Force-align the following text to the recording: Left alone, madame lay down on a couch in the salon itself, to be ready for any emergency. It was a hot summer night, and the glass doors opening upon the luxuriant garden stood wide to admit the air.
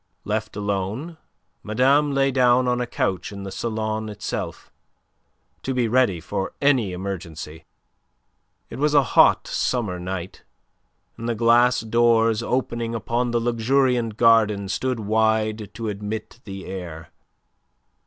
Left 0.25 0.55
alone, 0.55 1.17
madame 1.61 2.11
lay 2.11 2.31
down 2.31 2.67
on 2.67 2.81
a 2.81 2.87
couch 2.87 3.31
in 3.31 3.43
the 3.43 3.51
salon 3.51 4.09
itself, 4.09 4.71
to 5.61 5.75
be 5.75 5.87
ready 5.87 6.19
for 6.19 6.53
any 6.59 6.91
emergency. 6.91 7.65
It 8.71 8.79
was 8.79 8.95
a 8.95 9.03
hot 9.13 9.45
summer 9.45 9.99
night, 9.99 10.41
and 11.17 11.29
the 11.29 11.35
glass 11.35 11.81
doors 11.81 12.41
opening 12.41 12.95
upon 12.95 13.29
the 13.29 13.39
luxuriant 13.39 14.17
garden 14.17 14.69
stood 14.69 14.99
wide 15.01 15.71
to 15.75 15.87
admit 15.89 16.39
the 16.45 16.65
air. 16.65 17.11